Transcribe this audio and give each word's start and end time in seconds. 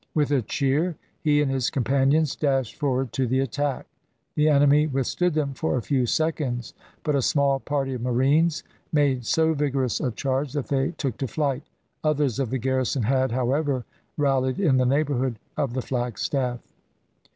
With 0.15 0.31
a 0.31 0.41
cheer, 0.41 0.97
he 1.21 1.43
and 1.43 1.51
his 1.51 1.69
companions 1.69 2.35
dashed 2.35 2.73
forward 2.73 3.13
to 3.13 3.27
the 3.27 3.39
attack. 3.39 3.85
The 4.33 4.49
enemy 4.49 4.87
withstood 4.87 5.35
them 5.35 5.53
for 5.53 5.77
a 5.77 5.83
few 5.83 6.07
seconds, 6.07 6.73
but 7.03 7.13
a 7.13 7.21
small 7.21 7.59
party 7.59 7.93
of 7.93 8.01
marines 8.01 8.63
made 8.91 9.27
so 9.27 9.53
vigorous 9.53 9.99
a 10.01 10.09
charge 10.09 10.53
that 10.53 10.69
they 10.69 10.93
took 10.93 11.17
to 11.17 11.27
flight. 11.27 11.61
Others 12.03 12.39
of 12.39 12.49
the 12.49 12.57
garrison 12.57 13.03
had, 13.03 13.31
however, 13.31 13.85
rallied 14.17 14.59
in 14.59 14.77
the 14.77 14.87
neighbourhood 14.87 15.37
of 15.55 15.75
the 15.75 15.83
flagstaff. 15.83 16.61